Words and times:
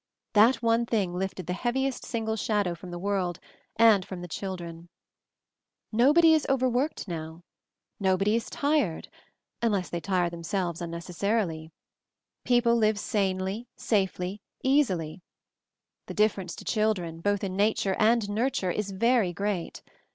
That 0.33 0.63
one 0.63 0.87
thing 0.87 1.13
lifted 1.13 1.45
the 1.45 1.53
heaviest 1.53 2.03
single 2.05 2.35
shadow 2.35 2.73
from 2.73 2.89
the 2.89 2.97
world, 2.97 3.37
and 3.75 4.03
from 4.03 4.21
the 4.23 4.27
chil 4.27 4.55
dren. 4.57 4.89
"Nfobody 5.93 6.33
is 6.33 6.47
overworked 6.49 7.07
now. 7.07 7.43
Nobody 7.99 8.33
is 8.35 8.49
tired, 8.49 9.09
unless 9.61 9.91
they 9.91 9.99
tire 9.99 10.31
themselves 10.31 10.81
unneces 10.81 11.17
sarily. 11.21 11.69
People 12.43 12.75
live 12.77 12.97
sanely, 12.97 13.67
safely, 13.75 14.41
easily. 14.63 15.21
The 16.07 16.15
difference 16.15 16.55
to 16.55 16.65
children, 16.65 17.21
both 17.21 17.43
in 17.43 17.55
nature 17.55 17.95
and 17.99 18.27
nurture, 18.27 18.71
is 18.71 18.89
very 18.89 19.31
great. 19.33 19.83